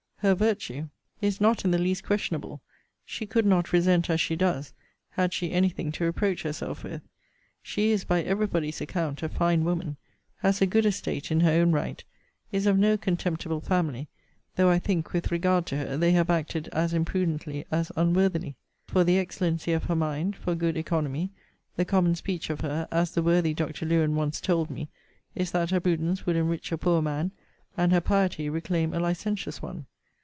Her 0.23 0.35
virtue 0.35 0.89
is 1.19 1.41
not 1.41 1.65
in 1.65 1.71
the 1.71 1.79
least 1.79 2.03
questionable. 2.03 2.61
She 3.03 3.25
could 3.25 3.43
not 3.43 3.73
resent 3.73 4.07
as 4.07 4.21
she 4.21 4.35
does, 4.35 4.71
had 5.09 5.33
she 5.33 5.51
any 5.51 5.69
thing 5.69 5.91
to 5.93 6.03
reproach 6.03 6.43
herself 6.43 6.83
with. 6.83 7.01
She 7.63 7.89
is, 7.89 8.03
by 8.05 8.21
every 8.21 8.45
body's 8.45 8.81
account, 8.81 9.23
a 9.23 9.29
fine 9.29 9.63
woman; 9.65 9.97
has 10.41 10.61
a 10.61 10.67
good 10.67 10.85
estate 10.85 11.31
in 11.31 11.39
her 11.39 11.49
own 11.53 11.71
right; 11.71 12.03
is 12.51 12.67
of 12.67 12.77
no 12.77 12.97
contemptible 12.99 13.61
family; 13.61 14.09
though 14.57 14.69
I 14.69 14.77
think, 14.77 15.11
with 15.11 15.31
regard 15.31 15.65
to 15.65 15.77
her, 15.77 15.97
they 15.97 16.11
have 16.11 16.29
acted 16.29 16.67
as 16.67 16.93
imprudently 16.93 17.65
as 17.71 17.91
unworthily. 17.95 18.55
For 18.85 19.03
the 19.03 19.17
excellency 19.17 19.73
of 19.73 19.85
her 19.85 19.95
mind, 19.95 20.35
for 20.35 20.53
good 20.53 20.77
economy, 20.77 21.31
the 21.77 21.83
common 21.83 22.13
speech 22.13 22.51
of 22.51 22.61
her, 22.61 22.87
as 22.91 23.09
the 23.09 23.23
worthy 23.23 23.55
Dr. 23.55 23.87
Lewen 23.87 24.13
once 24.13 24.39
told 24.39 24.69
me, 24.69 24.87
is 25.33 25.49
that 25.49 25.71
her 25.71 25.79
prudence 25.79 26.27
would 26.27 26.35
enrich 26.35 26.71
a 26.71 26.77
poor 26.77 27.01
man, 27.01 27.31
and 27.75 27.91
her 27.91 27.99
piety 28.01 28.49
reclaim 28.51 28.93
a 28.93 28.99
licentious 28.99 29.63
one. 29.63 29.87